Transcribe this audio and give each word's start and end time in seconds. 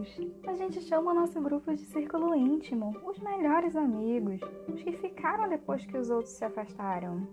amigos. 0.00 0.20
A 0.46 0.54
gente 0.54 0.80
chama 0.82 1.14
nosso 1.14 1.40
grupo 1.40 1.74
de 1.74 1.82
círculo 1.82 2.34
íntimo, 2.34 2.96
os 3.04 3.18
melhores 3.18 3.76
amigos, 3.76 4.40
os 4.68 4.82
que 4.82 4.92
ficaram 4.92 5.48
depois 5.48 5.84
que 5.84 5.96
os 5.96 6.10
outros 6.10 6.32
se 6.32 6.44
afastaram. 6.44 7.26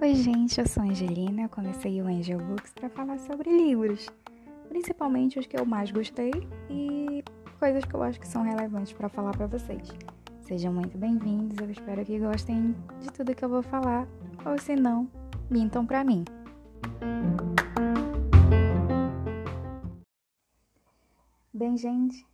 Oi, 0.00 0.14
gente, 0.14 0.60
eu 0.60 0.66
sou 0.66 0.82
Angelina. 0.82 1.42
Eu 1.42 1.48
comecei 1.48 2.00
o 2.00 2.06
Angel 2.06 2.38
Books 2.38 2.72
para 2.72 2.88
falar 2.88 3.18
sobre 3.18 3.50
livros, 3.50 4.08
principalmente 4.68 5.38
os 5.38 5.46
que 5.46 5.58
eu 5.58 5.66
mais 5.66 5.90
gostei 5.90 6.30
e 6.70 7.22
coisas 7.58 7.84
que 7.84 7.94
eu 7.94 8.02
acho 8.02 8.20
que 8.20 8.28
são 8.28 8.42
relevantes 8.42 8.92
para 8.92 9.08
falar 9.08 9.36
para 9.36 9.46
vocês. 9.46 9.92
Sejam 10.48 10.72
muito 10.72 10.96
bem-vindos. 10.96 11.58
Eu 11.58 11.70
espero 11.70 12.02
que 12.06 12.18
gostem 12.18 12.74
de 13.02 13.12
tudo 13.12 13.34
que 13.34 13.44
eu 13.44 13.50
vou 13.50 13.62
falar, 13.62 14.08
ou 14.46 14.58
se 14.58 14.74
não, 14.74 15.06
mintam 15.50 15.84
para 15.84 16.02
mim. 16.02 16.24
Bem, 21.52 21.76
gente, 21.76 22.26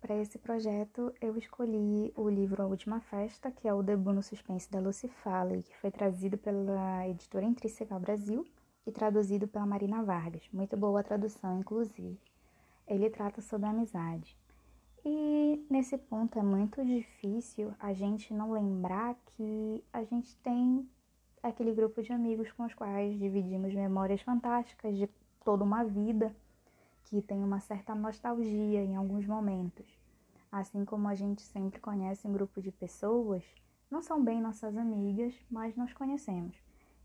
para 0.00 0.16
esse 0.16 0.38
projeto 0.38 1.12
eu 1.20 1.36
escolhi 1.36 2.10
o 2.16 2.26
livro 2.30 2.62
A 2.62 2.66
Última 2.66 3.00
Festa, 3.00 3.50
que 3.50 3.68
é 3.68 3.74
o 3.74 3.82
debut 3.82 4.14
no 4.14 4.22
suspense 4.22 4.70
da 4.70 4.80
Lucy 4.80 5.08
Falley, 5.22 5.62
que 5.62 5.76
foi 5.76 5.90
trazido 5.90 6.38
pela 6.38 7.06
editora 7.06 7.44
Intrínseca 7.44 7.98
Brasil 7.98 8.46
e 8.86 8.90
traduzido 8.90 9.46
pela 9.46 9.66
Marina 9.66 10.02
Vargas. 10.02 10.48
Muito 10.54 10.74
boa 10.74 11.00
a 11.00 11.04
tradução, 11.04 11.60
inclusive. 11.60 12.18
Ele 12.86 13.10
trata 13.10 13.42
sobre 13.42 13.68
amizade. 13.68 14.34
E 15.10 15.66
nesse 15.70 15.96
ponto 15.96 16.38
é 16.38 16.42
muito 16.42 16.84
difícil 16.84 17.72
a 17.80 17.94
gente 17.94 18.34
não 18.34 18.52
lembrar 18.52 19.16
que 19.24 19.82
a 19.90 20.04
gente 20.04 20.36
tem 20.36 20.86
aquele 21.42 21.72
grupo 21.72 22.02
de 22.02 22.12
amigos 22.12 22.52
com 22.52 22.66
os 22.66 22.74
quais 22.74 23.18
dividimos 23.18 23.72
memórias 23.72 24.20
fantásticas 24.20 24.98
de 24.98 25.08
toda 25.42 25.64
uma 25.64 25.82
vida, 25.82 26.36
que 27.04 27.22
tem 27.22 27.42
uma 27.42 27.58
certa 27.58 27.94
nostalgia 27.94 28.84
em 28.84 28.96
alguns 28.96 29.26
momentos. 29.26 29.86
Assim 30.52 30.84
como 30.84 31.08
a 31.08 31.14
gente 31.14 31.40
sempre 31.40 31.80
conhece 31.80 32.28
um 32.28 32.32
grupo 32.34 32.60
de 32.60 32.70
pessoas, 32.70 33.42
não 33.90 34.02
são 34.02 34.22
bem 34.22 34.42
nossas 34.42 34.76
amigas, 34.76 35.34
mas 35.50 35.74
nós 35.74 35.90
conhecemos. 35.94 36.54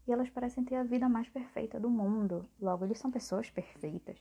E 0.05 0.11
elas 0.11 0.29
parecem 0.29 0.65
ter 0.65 0.75
a 0.75 0.83
vida 0.83 1.07
mais 1.07 1.29
perfeita 1.29 1.79
do 1.79 1.89
mundo, 1.89 2.45
logo, 2.59 2.83
eles 2.83 2.99
são 2.99 3.09
pessoas 3.09 3.49
perfeitas 3.49 4.17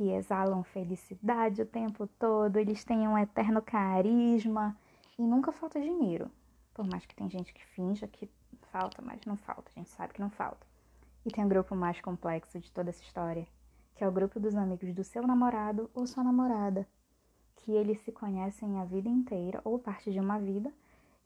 que 0.00 0.12
exalam 0.12 0.62
felicidade 0.62 1.60
o 1.60 1.66
tempo 1.66 2.06
todo, 2.18 2.56
eles 2.56 2.82
têm 2.82 3.06
um 3.06 3.18
eterno 3.18 3.60
carisma 3.60 4.74
e 5.18 5.22
nunca 5.22 5.52
falta 5.52 5.78
dinheiro. 5.78 6.30
Por 6.72 6.86
mais 6.86 7.04
que 7.04 7.14
tem 7.14 7.28
gente 7.28 7.52
que 7.52 7.62
finja 7.66 8.08
que 8.08 8.26
falta, 8.72 9.02
mas 9.02 9.20
não 9.26 9.36
falta, 9.36 9.70
a 9.70 9.78
gente 9.78 9.90
sabe 9.90 10.14
que 10.14 10.20
não 10.22 10.30
falta. 10.30 10.66
E 11.22 11.30
tem 11.30 11.44
o 11.44 11.46
um 11.46 11.50
grupo 11.50 11.76
mais 11.76 12.00
complexo 12.00 12.58
de 12.58 12.72
toda 12.72 12.88
essa 12.88 13.02
história, 13.02 13.46
que 13.94 14.02
é 14.02 14.08
o 14.08 14.12
grupo 14.12 14.40
dos 14.40 14.56
amigos 14.56 14.90
do 14.94 15.04
seu 15.04 15.26
namorado 15.26 15.90
ou 15.94 16.06
sua 16.06 16.24
namorada, 16.24 16.88
que 17.56 17.70
eles 17.70 18.00
se 18.00 18.10
conhecem 18.10 18.80
a 18.80 18.86
vida 18.86 19.10
inteira 19.10 19.60
ou 19.64 19.78
parte 19.78 20.10
de 20.10 20.18
uma 20.18 20.38
vida, 20.38 20.72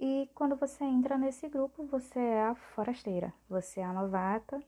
e 0.00 0.28
quando 0.34 0.56
você 0.56 0.83
entra 0.83 1.16
nesse 1.16 1.48
grupo, 1.48 1.84
você 1.84 2.19
é 2.19 2.47
a 2.47 2.56
forasteira, 2.56 3.33
você 3.48 3.78
é 3.78 3.84
a 3.84 3.92
novata 3.92 4.61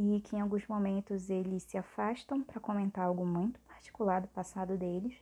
e 0.00 0.20
que 0.20 0.36
em 0.36 0.40
alguns 0.40 0.64
momentos 0.68 1.28
eles 1.28 1.64
se 1.64 1.76
afastam 1.76 2.40
para 2.40 2.60
comentar 2.60 3.06
algo 3.06 3.26
muito 3.26 3.58
particular 3.62 4.20
do 4.20 4.28
passado 4.28 4.78
deles 4.78 5.20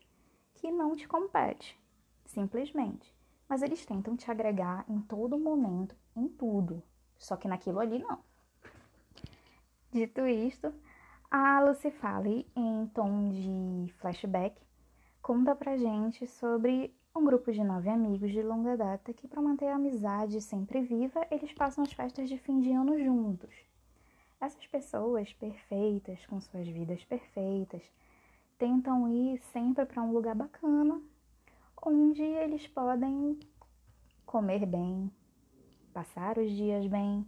que 0.54 0.70
não 0.70 0.94
te 0.94 1.08
compete, 1.08 1.80
simplesmente. 2.26 3.10
Mas 3.48 3.62
eles 3.62 3.86
tentam 3.86 4.14
te 4.14 4.30
agregar 4.30 4.84
em 4.86 5.00
todo 5.00 5.38
momento, 5.38 5.96
em 6.14 6.28
tudo, 6.28 6.82
só 7.16 7.36
que 7.36 7.48
naquilo 7.48 7.80
ali 7.80 8.00
não. 8.00 8.18
Dito 9.90 10.26
isto, 10.26 10.74
a 11.30 11.58
Lucy 11.60 11.90
Fale, 11.90 12.46
em 12.54 12.86
tom 12.88 13.30
de 13.30 13.90
flashback, 13.94 14.60
conta 15.22 15.56
pra 15.56 15.78
gente 15.78 16.26
sobre 16.26 16.94
um 17.16 17.24
grupo 17.24 17.50
de 17.50 17.64
nove 17.64 17.88
amigos 17.88 18.30
de 18.30 18.42
longa 18.42 18.76
data 18.76 19.14
que, 19.14 19.26
para 19.26 19.40
manter 19.40 19.68
a 19.68 19.76
amizade 19.76 20.38
sempre 20.42 20.82
viva, 20.82 21.26
eles 21.30 21.54
passam 21.54 21.82
as 21.82 21.92
festas 21.94 22.28
de 22.28 22.36
fim 22.36 22.60
de 22.60 22.72
ano 22.72 23.02
juntos. 23.02 23.54
Essas 24.40 24.66
pessoas 24.66 25.32
perfeitas, 25.32 26.24
com 26.26 26.40
suas 26.40 26.68
vidas 26.68 27.02
perfeitas, 27.04 27.82
tentam 28.58 29.08
ir 29.08 29.38
sempre 29.38 29.86
para 29.86 30.02
um 30.02 30.12
lugar 30.12 30.34
bacana, 30.34 31.00
onde 31.82 32.22
eles 32.22 32.66
podem 32.66 33.38
comer 34.26 34.66
bem, 34.66 35.10
passar 35.92 36.36
os 36.36 36.50
dias 36.50 36.86
bem, 36.86 37.26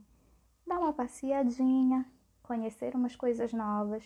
dar 0.67 0.79
uma 0.79 0.93
passeadinha, 0.93 2.05
conhecer 2.43 2.95
umas 2.95 3.17
coisas 3.17 3.53
novas 3.53 4.05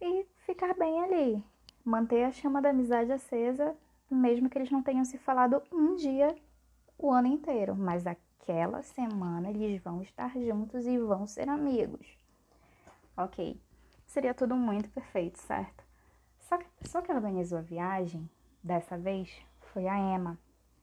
e 0.00 0.24
ficar 0.46 0.74
bem 0.74 1.00
ali, 1.00 1.44
manter 1.84 2.24
a 2.24 2.32
chama 2.32 2.62
da 2.62 2.70
amizade 2.70 3.12
acesa, 3.12 3.76
mesmo 4.10 4.48
que 4.48 4.56
eles 4.56 4.70
não 4.70 4.82
tenham 4.82 5.04
se 5.04 5.18
falado 5.18 5.62
um 5.70 5.94
dia 5.94 6.34
o 6.96 7.10
ano 7.10 7.28
inteiro, 7.28 7.76
mas 7.76 8.02
aquela 8.48 8.82
semana 8.82 9.50
eles 9.50 9.82
vão 9.82 10.00
estar 10.00 10.32
juntos 10.38 10.86
e 10.86 10.98
vão 10.98 11.26
ser 11.26 11.50
amigos. 11.50 12.06
Ok, 13.14 13.60
seria 14.06 14.32
tudo 14.32 14.56
muito 14.56 14.88
perfeito, 14.88 15.38
certo? 15.38 15.84
Só 16.40 16.56
que 16.56 16.64
a 16.64 16.82
pessoa 16.82 17.02
que 17.02 17.12
organizou 17.12 17.58
a 17.58 17.62
viagem, 17.62 18.28
dessa 18.64 18.96
vez, 18.96 19.30
foi 19.72 19.86
a 19.86 19.98
Emma. 19.98 20.38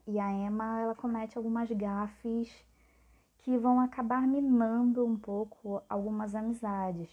E 0.06 0.20
a 0.20 0.30
Emma, 0.30 0.80
ela 0.80 0.94
comete 0.94 1.36
algumas 1.36 1.68
gafes 1.72 2.54
que 3.38 3.58
vão 3.58 3.80
acabar 3.80 4.22
minando 4.22 5.04
um 5.04 5.16
pouco 5.18 5.82
algumas 5.88 6.36
amizades. 6.36 7.10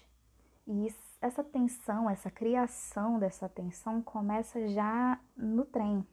E 0.67 0.93
essa 1.19 1.43
tensão, 1.43 2.07
essa 2.07 2.29
criação 2.29 3.17
dessa 3.17 3.49
tensão 3.49 4.03
começa 4.03 4.67
já 4.67 5.19
no 5.35 5.65
trem 5.65 6.05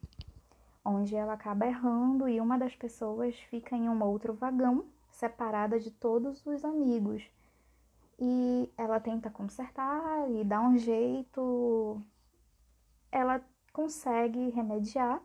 onde 0.83 1.15
ela 1.15 1.33
acaba 1.33 1.65
errando 1.65 2.27
e 2.27 2.41
uma 2.41 2.57
das 2.57 2.75
pessoas 2.75 3.35
fica 3.49 3.75
em 3.75 3.87
um 3.87 4.03
outro 4.03 4.33
vagão, 4.33 4.85
separada 5.11 5.79
de 5.79 5.91
todos 5.91 6.45
os 6.45 6.65
amigos. 6.65 7.23
E 8.19 8.71
ela 8.77 8.99
tenta 8.99 9.29
consertar 9.29 10.29
e 10.29 10.43
dar 10.43 10.61
um 10.61 10.77
jeito. 10.77 12.01
Ela 13.11 13.41
consegue 13.73 14.49
remediar 14.49 15.21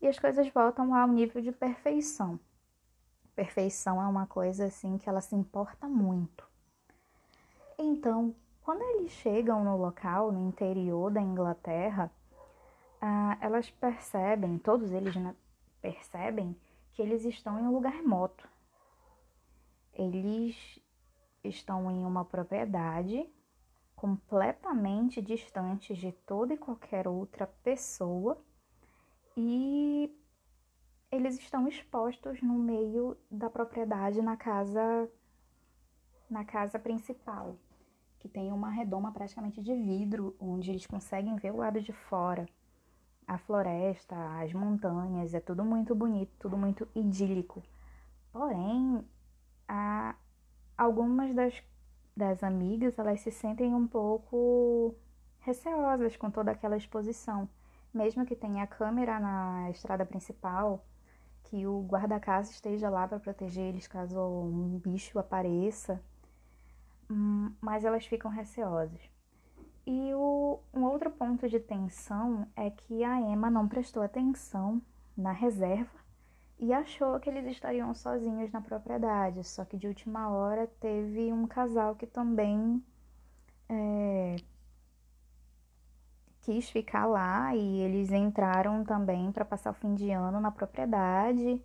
e 0.00 0.06
as 0.06 0.18
coisas 0.18 0.48
voltam 0.50 0.94
ao 0.94 1.08
nível 1.08 1.42
de 1.42 1.52
perfeição. 1.52 2.38
Perfeição 3.34 4.02
é 4.02 4.06
uma 4.06 4.26
coisa 4.26 4.66
assim 4.66 4.98
que 4.98 5.08
ela 5.08 5.20
se 5.20 5.34
importa 5.34 5.88
muito. 5.88 6.46
Então, 7.78 8.34
quando 8.62 8.82
eles 8.82 9.12
chegam 9.12 9.62
no 9.62 9.76
local, 9.76 10.32
no 10.32 10.48
interior 10.48 11.10
da 11.10 11.20
Inglaterra, 11.20 12.10
ah, 13.00 13.38
elas 13.40 13.70
percebem, 13.70 14.58
todos 14.58 14.90
eles 14.92 15.14
né, 15.16 15.34
percebem 15.80 16.56
que 16.92 17.02
eles 17.02 17.24
estão 17.24 17.58
em 17.58 17.62
um 17.62 17.72
lugar 17.72 17.92
remoto. 17.92 18.48
Eles 19.92 20.80
estão 21.44 21.90
em 21.90 22.04
uma 22.04 22.24
propriedade 22.24 23.28
completamente 23.94 25.20
distantes 25.20 25.98
de 25.98 26.12
toda 26.12 26.54
e 26.54 26.58
qualquer 26.58 27.08
outra 27.08 27.46
pessoa 27.46 28.40
e 29.36 30.16
eles 31.10 31.38
estão 31.38 31.66
expostos 31.66 32.40
no 32.42 32.54
meio 32.54 33.16
da 33.30 33.50
propriedade 33.50 34.20
na 34.22 34.36
casa 34.36 35.10
na 36.30 36.44
casa 36.44 36.78
principal, 36.78 37.56
que 38.18 38.28
tem 38.28 38.52
uma 38.52 38.70
redoma 38.70 39.10
praticamente 39.10 39.62
de 39.62 39.74
vidro 39.74 40.36
onde 40.38 40.70
eles 40.70 40.86
conseguem 40.86 41.34
ver 41.36 41.52
o 41.52 41.56
lado 41.56 41.80
de 41.80 41.92
fora 41.92 42.46
a 43.28 43.36
floresta, 43.38 44.16
as 44.40 44.52
montanhas, 44.54 45.34
é 45.34 45.40
tudo 45.40 45.62
muito 45.64 45.94
bonito, 45.94 46.32
tudo 46.38 46.56
muito 46.56 46.88
idílico. 46.94 47.62
Porém, 48.32 49.04
a, 49.68 50.14
algumas 50.76 51.34
das, 51.34 51.62
das 52.16 52.42
amigas, 52.42 52.98
elas 52.98 53.20
se 53.20 53.30
sentem 53.30 53.74
um 53.74 53.86
pouco 53.86 54.94
receosas 55.40 56.16
com 56.16 56.30
toda 56.30 56.52
aquela 56.52 56.76
exposição. 56.76 57.48
Mesmo 57.92 58.24
que 58.24 58.34
tenha 58.34 58.66
câmera 58.66 59.20
na 59.20 59.70
estrada 59.70 60.06
principal, 60.06 60.84
que 61.44 61.66
o 61.66 61.82
guarda-casa 61.82 62.50
esteja 62.50 62.88
lá 62.90 63.06
para 63.06 63.20
proteger 63.20 63.64
eles 63.66 63.86
caso 63.86 64.18
um 64.20 64.78
bicho 64.78 65.18
apareça, 65.18 66.02
hum, 67.10 67.52
mas 67.60 67.84
elas 67.84 68.06
ficam 68.06 68.30
receosas. 68.30 69.00
E 69.90 70.12
o, 70.14 70.60
um 70.74 70.84
outro 70.84 71.10
ponto 71.10 71.48
de 71.48 71.58
tensão 71.58 72.46
é 72.54 72.68
que 72.68 73.02
a 73.02 73.18
Emma 73.22 73.48
não 73.48 73.66
prestou 73.66 74.02
atenção 74.02 74.82
na 75.16 75.32
reserva 75.32 75.98
e 76.58 76.74
achou 76.74 77.18
que 77.18 77.30
eles 77.30 77.46
estariam 77.46 77.94
sozinhos 77.94 78.52
na 78.52 78.60
propriedade. 78.60 79.42
Só 79.44 79.64
que 79.64 79.78
de 79.78 79.86
última 79.86 80.28
hora 80.28 80.66
teve 80.78 81.32
um 81.32 81.46
casal 81.46 81.96
que 81.96 82.06
também 82.06 82.84
é, 83.66 84.36
quis 86.42 86.68
ficar 86.68 87.06
lá 87.06 87.56
e 87.56 87.80
eles 87.80 88.12
entraram 88.12 88.84
também 88.84 89.32
para 89.32 89.44
passar 89.46 89.70
o 89.70 89.74
fim 89.74 89.94
de 89.94 90.10
ano 90.10 90.38
na 90.38 90.50
propriedade. 90.50 91.62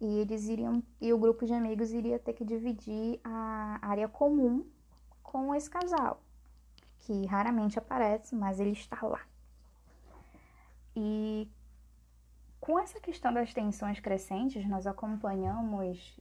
e 0.00 0.18
eles 0.18 0.48
iriam 0.48 0.82
e 1.00 1.12
o 1.12 1.18
grupo 1.18 1.46
de 1.46 1.54
amigos 1.54 1.92
iria 1.92 2.18
ter 2.18 2.32
que 2.32 2.44
dividir 2.44 3.20
a 3.22 3.78
área 3.80 4.08
comum 4.08 4.66
com 5.22 5.54
esse 5.54 5.70
casal, 5.70 6.20
que 7.04 7.26
raramente 7.26 7.78
aparece, 7.78 8.34
mas 8.34 8.58
ele 8.58 8.72
está 8.72 8.98
lá. 9.06 9.20
E 10.96 11.48
com 12.60 12.78
essa 12.78 12.98
questão 12.98 13.32
das 13.32 13.52
tensões 13.52 14.00
crescentes, 14.00 14.66
nós 14.66 14.86
acompanhamos, 14.86 16.18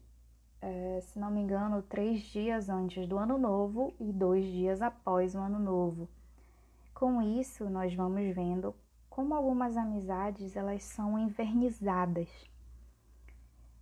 é, 0.62 1.00
se 1.02 1.18
não 1.18 1.32
me 1.32 1.40
engano, 1.40 1.82
três 1.82 2.22
dias 2.22 2.68
antes 2.68 3.08
do 3.08 3.18
ano 3.18 3.38
novo 3.38 3.94
e 3.98 4.12
dois 4.12 4.46
dias 4.46 4.82
após 4.82 5.36
o 5.36 5.40
ano 5.40 5.58
novo. 5.58 6.10
Com 6.94 7.22
isso, 7.22 7.70
nós 7.70 7.94
vamos 7.94 8.36
vendo 8.36 8.76
como 9.10 9.34
algumas 9.34 9.78
amizades 9.78 10.56
elas 10.56 10.84
são 10.84 11.18
envernizadas. 11.18 12.30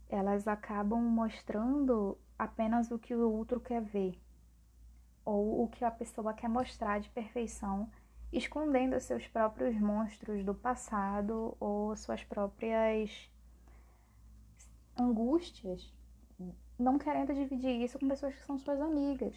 Elas 0.07 0.47
acabam 0.47 1.01
mostrando 1.01 2.17
apenas 2.37 2.91
o 2.91 2.99
que 2.99 3.15
o 3.15 3.31
outro 3.31 3.59
quer 3.59 3.81
ver 3.81 4.19
ou 5.25 5.63
o 5.63 5.67
que 5.67 5.85
a 5.85 5.91
pessoa 5.91 6.33
quer 6.33 6.49
mostrar 6.49 6.99
de 6.99 7.09
perfeição 7.09 7.89
escondendo 8.31 8.99
seus 8.99 9.27
próprios 9.27 9.77
monstros 9.79 10.43
do 10.45 10.53
passado 10.53 11.55
ou 11.59 11.95
suas 11.95 12.23
próprias 12.23 13.29
angústias, 14.97 15.91
não 16.79 16.97
querendo 16.97 17.33
dividir 17.33 17.81
isso 17.81 17.99
com 17.99 18.07
pessoas 18.07 18.33
que 18.35 18.45
são 18.45 18.57
suas 18.57 18.79
amigas. 18.79 19.35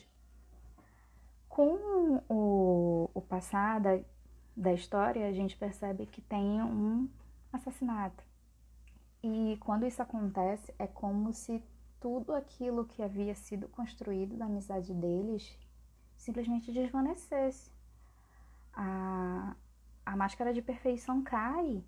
Com 1.48 2.22
o, 2.28 3.10
o 3.12 3.20
passado 3.20 4.04
da 4.56 4.72
história, 4.72 5.26
a 5.26 5.32
gente 5.32 5.56
percebe 5.56 6.06
que 6.06 6.20
tem 6.20 6.62
um 6.62 7.08
assassinato. 7.52 8.22
E 9.22 9.56
quando 9.60 9.87
isso 9.87 10.02
acontece, 10.02 10.72
é 10.78 10.87
como 10.87 11.32
se 11.32 11.62
tudo 12.00 12.34
aquilo 12.34 12.84
que 12.84 13.02
havia 13.02 13.34
sido 13.34 13.69
construído 13.69 14.37
da 14.37 14.44
amizade 14.44 14.92
deles 14.92 15.56
simplesmente 16.25 16.73
desvanecesse 16.73 17.71
a, 18.73 19.55
a 20.06 20.17
máscara 20.17 20.55
de 20.55 20.62
perfeição 20.62 21.23
cai 21.23 21.85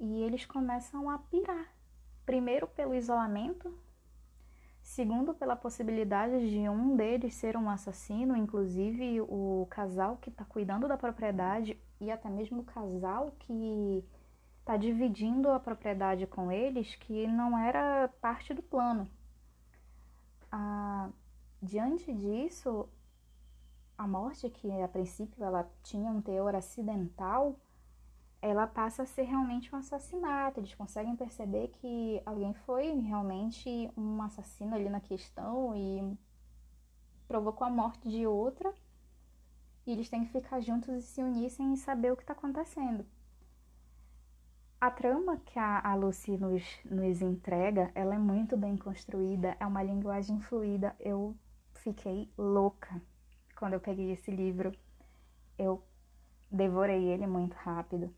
e 0.00 0.22
eles 0.22 0.44
começam 0.44 1.08
a 1.08 1.18
pirar. 1.18 1.72
Primeiro, 2.26 2.66
pelo 2.66 2.94
isolamento, 2.94 3.72
segundo, 4.82 5.32
pela 5.32 5.54
possibilidade 5.54 6.50
de 6.50 6.68
um 6.68 6.96
deles 6.96 7.34
ser 7.34 7.56
um 7.56 7.70
assassino, 7.70 8.36
inclusive 8.36 9.20
o 9.20 9.68
casal 9.70 10.16
que 10.16 10.30
está 10.30 10.44
cuidando 10.44 10.88
da 10.88 10.96
propriedade 10.96 11.80
e 12.00 12.10
até 12.10 12.28
mesmo 12.28 12.62
o 12.62 12.64
casal 12.64 13.32
que 13.38 14.04
está 14.58 14.76
dividindo 14.76 15.48
a 15.48 15.60
propriedade 15.60 16.26
com 16.26 16.50
eles, 16.50 16.96
que 16.96 17.26
não 17.28 17.56
era 17.56 18.08
parte 18.20 18.52
do 18.52 18.62
plano. 18.62 19.08
Ah, 20.50 21.08
diante 21.62 22.12
disso, 22.12 22.88
a 24.00 24.06
morte, 24.08 24.48
que 24.48 24.70
a 24.80 24.88
princípio 24.88 25.44
ela 25.44 25.70
tinha 25.82 26.10
um 26.10 26.22
teor 26.22 26.54
acidental, 26.54 27.54
ela 28.40 28.66
passa 28.66 29.02
a 29.02 29.06
ser 29.06 29.24
realmente 29.24 29.74
um 29.74 29.78
assassinato. 29.78 30.58
Eles 30.58 30.74
conseguem 30.74 31.14
perceber 31.14 31.68
que 31.68 32.22
alguém 32.24 32.54
foi 32.54 32.98
realmente 33.00 33.90
um 33.94 34.22
assassino 34.22 34.74
ali 34.74 34.88
na 34.88 35.00
questão 35.00 35.76
e 35.76 36.16
provocou 37.28 37.66
a 37.66 37.70
morte 37.70 38.08
de 38.08 38.26
outra. 38.26 38.72
E 39.86 39.92
eles 39.92 40.08
têm 40.08 40.24
que 40.24 40.32
ficar 40.32 40.60
juntos 40.60 40.88
e 40.88 41.02
se 41.02 41.22
unir 41.22 41.50
sem 41.50 41.76
saber 41.76 42.10
o 42.10 42.16
que 42.16 42.22
está 42.22 42.32
acontecendo. 42.32 43.04
A 44.80 44.90
trama 44.90 45.36
que 45.36 45.58
a, 45.58 45.78
a 45.78 45.94
Lucy 45.94 46.38
nos, 46.38 46.64
nos 46.86 47.20
entrega, 47.20 47.90
ela 47.94 48.14
é 48.14 48.18
muito 48.18 48.56
bem 48.56 48.78
construída, 48.78 49.54
é 49.60 49.66
uma 49.66 49.82
linguagem 49.82 50.40
fluida. 50.40 50.96
Eu 50.98 51.36
fiquei 51.74 52.32
louca 52.38 53.02
quando 53.60 53.74
eu 53.74 53.80
peguei 53.80 54.10
esse 54.10 54.30
livro, 54.30 54.72
eu 55.58 55.84
devorei 56.50 57.04
ele 57.04 57.26
muito 57.26 57.52
rápido. 57.52 58.10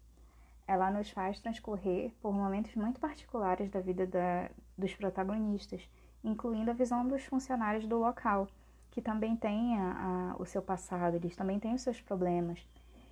Ela 0.69 0.89
nos 0.89 1.11
faz 1.11 1.41
transcorrer 1.41 2.13
por 2.23 2.33
momentos 2.33 2.73
muito 2.77 3.01
particulares 3.01 3.69
da 3.69 3.81
vida 3.81 4.07
da, 4.07 4.49
dos 4.79 4.95
protagonistas, 4.95 5.83
incluindo 6.23 6.71
a 6.71 6.75
visão 6.75 7.07
dos 7.07 7.25
funcionários 7.25 7.89
do 7.89 7.99
local, 7.99 8.47
que 8.93 9.03
também 9.03 9.35
têm 9.35 9.77
a, 9.81 10.35
a, 10.37 10.37
o 10.41 10.47
seu 10.47 10.63
passado, 10.63 11.17
eles 11.17 11.35
também 11.35 11.59
têm 11.59 11.75
os 11.75 11.83
seus 11.83 12.01
problemas. 12.01 12.65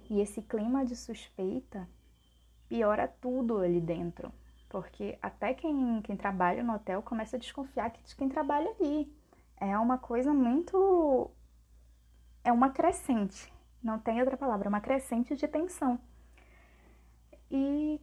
E 0.09 0.21
esse 0.21 0.41
clima 0.41 0.85
de 0.85 0.95
suspeita 0.95 1.89
piora 2.69 3.09
tudo 3.21 3.59
ali 3.59 3.81
dentro, 3.81 4.33
porque 4.69 5.19
até 5.21 5.53
quem, 5.53 6.01
quem 6.03 6.17
trabalha 6.17 6.63
no 6.63 6.75
hotel 6.75 7.03
começa 7.03 7.35
a 7.35 7.41
desconfiar 7.41 7.91
de 7.91 8.15
quem 8.15 8.29
trabalha 8.29 8.71
ali. 8.79 9.13
É 9.57 9.77
uma 9.77 9.99
coisa 9.99 10.33
muito 10.33 11.29
é 12.43 12.53
uma 12.53 12.71
crescente, 12.71 13.53
não 13.83 13.99
tem 13.99 14.21
outra 14.21 14.37
palavra, 14.37 14.69
é 14.69 14.71
uma 14.71 14.81
crescente 14.81 15.37
de 15.37 15.47
tensão. 15.47 15.99
E 17.51 18.01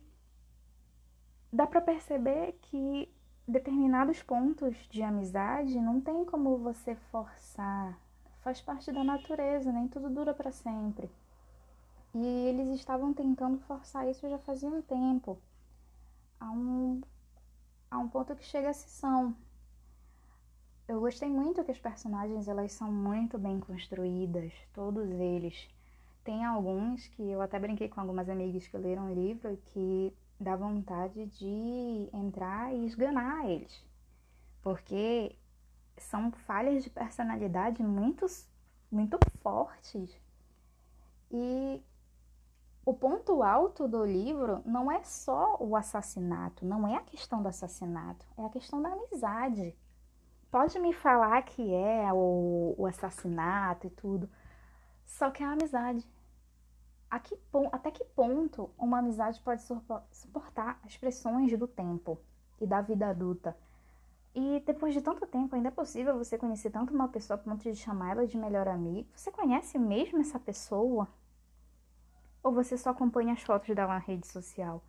dá 1.52 1.66
para 1.66 1.82
perceber 1.82 2.58
que 2.62 3.10
determinados 3.48 4.22
pontos 4.22 4.76
de 4.90 5.02
amizade 5.02 5.80
não 5.80 6.02
tem 6.02 6.26
como 6.26 6.58
você 6.58 6.96
forçar, 7.12 7.98
faz 8.42 8.62
parte 8.62 8.92
da 8.92 9.04
natureza, 9.04 9.72
nem 9.72 9.88
tudo 9.88 10.10
dura 10.10 10.34
para 10.34 10.52
sempre. 10.52 11.10
E 12.14 12.26
eles 12.48 12.70
estavam 12.70 13.14
tentando 13.14 13.60
forçar 13.60 14.08
isso 14.10 14.30
já 14.30 14.38
fazia 14.40 14.70
um 14.70 14.82
tempo. 14.82 15.38
A 16.40 16.52
um, 16.52 17.02
a 17.90 17.98
um 17.98 18.08
ponto 18.08 18.36
que 18.36 18.44
chega 18.44 18.70
a 18.70 18.74
sessão 18.74 19.36
eu 20.98 21.02
gostei 21.02 21.30
muito 21.30 21.64
que 21.64 21.72
os 21.72 21.78
personagens 21.78 22.48
elas 22.48 22.72
são 22.72 22.92
muito 22.92 23.38
bem 23.38 23.60
construídas, 23.60 24.52
todos 24.74 25.08
eles. 25.12 25.70
Tem 26.24 26.44
alguns 26.44 27.08
que 27.10 27.22
eu 27.22 27.40
até 27.40 27.60
brinquei 27.60 27.88
com 27.88 28.02
algumas 28.02 28.28
amigas 28.28 28.68
que 28.68 28.76
leram 28.76 29.12
o 29.12 29.14
livro 29.14 29.56
que 29.66 30.12
dá 30.40 30.56
vontade 30.56 31.28
de 31.28 32.10
entrar 32.12 32.74
e 32.74 32.84
esganar 32.88 33.48
eles. 33.48 33.86
Porque 34.64 35.36
são 35.98 36.32
falhas 36.32 36.84
de 36.84 36.90
personalidade 36.90 37.84
muito, 37.84 38.26
muito 38.92 39.20
fortes. 39.44 40.10
E 41.30 41.80
o 42.84 42.94
ponto 42.94 43.44
alto 43.44 43.88
do 43.88 44.04
livro 44.04 44.64
não 44.66 44.92
é 44.92 45.04
só 45.04 45.58
o 45.60 45.76
assassinato, 45.76 46.66
não 46.66 46.88
é 46.88 46.96
a 46.96 47.02
questão 47.02 47.44
do 47.44 47.50
assassinato, 47.50 48.26
é 48.36 48.44
a 48.44 48.50
questão 48.50 48.82
da 48.82 48.90
amizade 48.90 49.76
pode 50.52 50.80
me 50.80 50.94
falar 50.94 51.42
que 51.44 51.74
é 51.74 52.12
o, 52.14 52.76
o 52.78 52.86
assassinato 52.86 53.88
e 53.88 53.90
tudo, 53.90 54.30
só 55.06 55.32
que 55.32 55.44
é 55.44 55.46
a 55.46 55.52
amizade. 55.52 56.08
A 57.10 57.20
que, 57.20 57.38
até 57.72 57.90
que 57.90 58.04
ponto 58.04 58.70
uma 58.78 59.00
amizade 59.00 59.40
pode 59.42 59.62
suportar 60.12 60.80
as 60.84 60.98
pressões 60.98 61.58
do 61.58 61.68
tempo 61.68 62.20
e 62.60 62.68
da 62.68 62.82
vida 62.82 63.08
adulta? 63.08 63.58
E 64.36 64.62
depois 64.66 64.94
de 64.94 65.02
tanto 65.02 65.26
tempo, 65.26 65.56
ainda 65.56 65.70
é 65.70 65.72
possível 65.72 66.18
você 66.18 66.38
conhecer 66.38 66.70
tanto 66.70 66.94
uma 66.94 67.08
pessoa 67.08 67.40
a 67.40 67.42
ponto 67.42 67.64
de 67.64 67.76
chamar 67.76 68.12
ela 68.12 68.28
de 68.28 68.38
melhor 68.38 68.68
amigo? 68.68 69.10
Você 69.16 69.32
conhece 69.32 69.80
mesmo 69.80 70.20
essa 70.20 70.38
pessoa? 70.38 71.08
Ou 72.44 72.52
você 72.52 72.78
só 72.78 72.92
acompanha 72.92 73.34
as 73.34 73.42
fotos 73.42 73.74
dela 73.76 73.94
na 73.94 74.00
rede 74.00 74.28
social? 74.28 74.84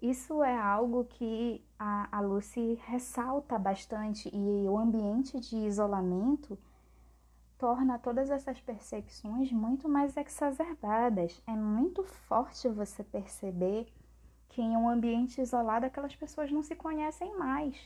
Isso 0.00 0.42
é 0.42 0.58
algo 0.58 1.04
que 1.04 1.62
a, 1.78 2.08
a 2.10 2.20
Lucy 2.22 2.80
ressalta 2.86 3.58
bastante 3.58 4.30
e 4.34 4.66
o 4.66 4.78
ambiente 4.78 5.38
de 5.38 5.56
isolamento 5.56 6.58
torna 7.58 7.98
todas 7.98 8.30
essas 8.30 8.58
percepções 8.58 9.52
muito 9.52 9.86
mais 9.86 10.16
exacerbadas. 10.16 11.42
É 11.46 11.52
muito 11.52 12.02
forte 12.02 12.66
você 12.68 13.04
perceber 13.04 13.92
que 14.48 14.62
em 14.62 14.74
um 14.74 14.88
ambiente 14.88 15.42
isolado 15.42 15.84
aquelas 15.84 16.16
pessoas 16.16 16.50
não 16.50 16.62
se 16.62 16.74
conhecem 16.74 17.36
mais. 17.36 17.76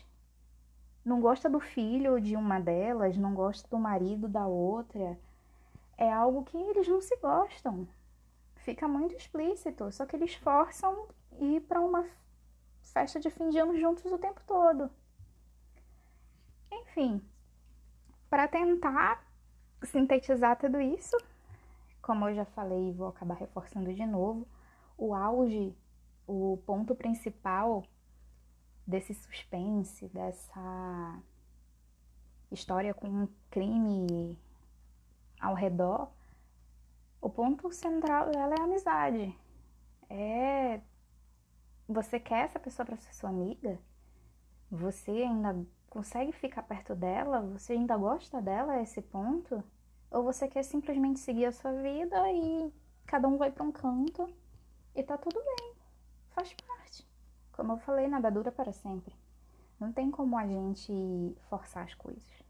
Não 1.03 1.19
gosta 1.19 1.49
do 1.49 1.59
filho 1.59 2.21
de 2.21 2.37
uma 2.37 2.61
delas, 2.61 3.17
não 3.17 3.33
gosta 3.33 3.67
do 3.67 3.77
marido 3.77 4.29
da 4.29 4.47
outra. 4.47 5.19
É 5.97 6.11
algo 6.11 6.45
que 6.45 6.57
eles 6.57 6.87
não 6.87 7.01
se 7.01 7.17
gostam. 7.17 7.85
Fica 8.55 8.87
muito 8.87 9.13
explícito, 9.13 9.91
só 9.91 10.05
que 10.05 10.15
eles 10.15 10.33
forçam 10.35 11.07
ir 11.39 11.61
para 11.61 11.79
uma 11.79 12.05
festa 12.81 13.19
de 13.19 13.29
fim 13.29 13.49
de 13.49 13.57
ano 13.57 13.77
juntos 13.77 14.05
o 14.11 14.17
tempo 14.17 14.41
todo. 14.45 14.89
Enfim, 16.71 17.21
para 18.29 18.47
tentar 18.47 19.25
sintetizar 19.83 20.57
tudo 20.57 20.79
isso, 20.79 21.17
como 22.01 22.27
eu 22.29 22.35
já 22.35 22.45
falei 22.45 22.89
e 22.89 22.93
vou 22.93 23.07
acabar 23.07 23.35
reforçando 23.35 23.93
de 23.93 24.05
novo, 24.05 24.47
o 24.97 25.13
auge, 25.13 25.75
o 26.27 26.57
ponto 26.65 26.95
principal 26.95 27.83
desse 28.85 29.13
suspense, 29.13 30.07
dessa 30.09 31.21
história 32.51 32.93
com 32.93 33.07
um 33.07 33.27
crime 33.49 34.37
ao 35.39 35.53
redor, 35.53 36.09
o 37.21 37.29
ponto 37.29 37.71
central 37.71 38.29
dela 38.29 38.55
é 38.55 38.61
a 38.61 38.63
amizade. 38.63 39.35
É 40.09 40.79
você 41.87 42.19
quer 42.19 42.45
essa 42.45 42.59
pessoa 42.59 42.85
para 42.85 42.97
ser 42.97 43.13
sua 43.13 43.29
amiga? 43.29 43.79
Você 44.71 45.11
ainda 45.11 45.65
consegue 45.89 46.31
ficar 46.31 46.63
perto 46.63 46.95
dela? 46.95 47.41
Você 47.41 47.73
ainda 47.73 47.95
gosta 47.95 48.41
dela 48.41 48.73
a 48.73 48.81
esse 48.81 49.01
ponto? 49.01 49.63
Ou 50.09 50.23
você 50.23 50.47
quer 50.47 50.63
simplesmente 50.63 51.19
seguir 51.19 51.45
a 51.45 51.51
sua 51.51 51.71
vida 51.73 52.31
e 52.31 52.73
cada 53.05 53.27
um 53.27 53.37
vai 53.37 53.51
para 53.51 53.63
um 53.63 53.71
canto 53.71 54.27
e 54.95 55.03
tá 55.03 55.17
tudo 55.17 55.35
bem? 55.35 55.75
Faz 56.31 56.53
parte. 56.53 57.07
Como 57.51 57.73
eu 57.73 57.77
falei, 57.77 58.07
nada 58.07 58.31
dura 58.31 58.51
para 58.51 58.73
sempre. 58.73 59.15
Não 59.79 59.91
tem 59.91 60.09
como 60.09 60.37
a 60.37 60.47
gente 60.47 61.35
forçar 61.49 61.83
as 61.83 61.93
coisas. 61.93 62.44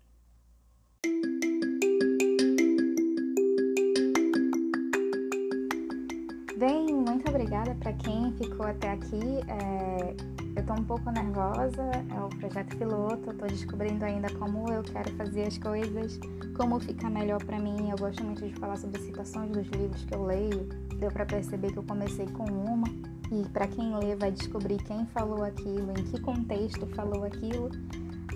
Bem, 6.57 6.85
muito 6.85 7.29
obrigada 7.29 7.75
para 7.75 7.91
quem 7.91 8.31
ficou 8.37 8.65
até 8.65 8.91
aqui. 8.91 9.19
É, 9.49 10.15
eu 10.55 10.65
tô 10.65 10.71
um 10.71 10.85
pouco 10.85 11.11
nervosa, 11.11 11.83
é 11.83 12.23
o 12.23 12.29
projeto 12.29 12.77
piloto, 12.77 13.33
tô 13.33 13.45
descobrindo 13.45 14.05
ainda 14.05 14.29
como 14.35 14.71
eu 14.71 14.81
quero 14.81 15.11
fazer 15.17 15.47
as 15.47 15.57
coisas, 15.57 16.17
como 16.55 16.79
fica 16.79 17.09
melhor 17.09 17.43
para 17.43 17.59
mim. 17.59 17.89
Eu 17.89 17.97
gosto 17.97 18.23
muito 18.23 18.47
de 18.47 18.53
falar 18.53 18.77
sobre 18.77 19.01
citações 19.01 19.51
dos 19.51 19.67
livros 19.67 20.05
que 20.05 20.15
eu 20.15 20.23
leio. 20.23 20.65
Deu 20.97 21.11
para 21.11 21.25
perceber 21.25 21.73
que 21.73 21.77
eu 21.77 21.83
comecei 21.83 22.25
com 22.27 22.45
uma 22.45 22.87
e 23.33 23.49
para 23.49 23.67
quem 23.67 23.93
lê 23.97 24.15
vai 24.15 24.31
descobrir 24.31 24.81
quem 24.83 25.05
falou 25.07 25.43
aquilo, 25.43 25.91
em 25.91 26.03
que 26.05 26.21
contexto 26.21 26.87
falou 26.95 27.25
aquilo. 27.25 27.69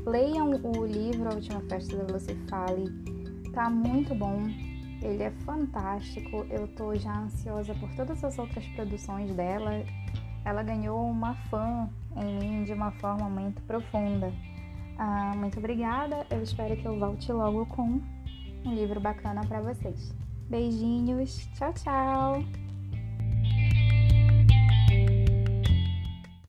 Leiam 0.05 0.59
o 0.61 0.85
livro 0.85 1.29
A 1.29 1.35
Última 1.35 1.61
Festa 1.61 1.95
da 1.95 2.13
Lucy 2.13 2.35
Fale, 2.49 2.91
tá 3.53 3.69
muito 3.69 4.13
bom 4.13 4.43
ele 5.01 5.23
é 5.23 5.31
fantástico. 5.45 6.45
Eu 6.49 6.67
tô 6.69 6.95
já 6.95 7.19
ansiosa 7.19 7.73
por 7.75 7.89
todas 7.95 8.23
as 8.23 8.37
outras 8.37 8.65
produções 8.67 9.33
dela. 9.35 9.83
Ela 10.45 10.63
ganhou 10.63 11.09
uma 11.09 11.35
fã 11.49 11.89
em 12.15 12.39
mim 12.39 12.63
de 12.63 12.73
uma 12.73 12.91
forma 12.91 13.29
muito 13.29 13.61
profunda. 13.63 14.31
Ah, 14.97 15.33
muito 15.35 15.59
obrigada. 15.59 16.25
Eu 16.29 16.43
espero 16.43 16.75
que 16.75 16.85
eu 16.85 16.99
volte 16.99 17.31
logo 17.31 17.65
com 17.67 18.01
um 18.65 18.73
livro 18.73 18.99
bacana 18.99 19.41
para 19.45 19.61
vocês. 19.61 20.13
Beijinhos. 20.49 21.47
Tchau, 21.55 21.73
tchau. 21.73 22.68